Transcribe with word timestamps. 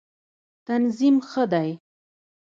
تنظیم 0.67 1.15
ښه 1.29 1.43
دی. 1.51 1.69